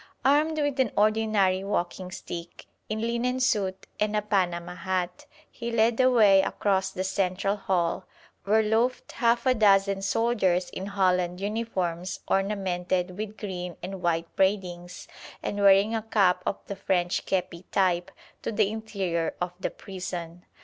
[0.25, 5.97] Armed with an ordinary walking stick, in linen suit and a panama hat, he led
[5.97, 8.05] the way across the central hall,
[8.43, 15.07] where loafed half a dozen soldiers in holland uniforms ornamented with green and white braidings
[15.43, 18.09] and wearing a cap of the French kepi type,
[18.41, 20.47] to the interior of the prison.